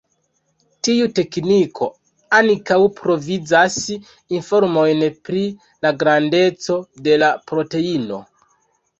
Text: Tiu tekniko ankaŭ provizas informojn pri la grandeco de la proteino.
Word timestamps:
Tiu 0.85 1.07
tekniko 1.17 1.87
ankaŭ 2.37 2.77
provizas 2.99 3.75
informojn 4.37 5.03
pri 5.29 5.43
la 5.87 5.91
grandeco 6.05 6.79
de 7.09 7.19
la 7.25 7.29
proteino. 7.53 8.19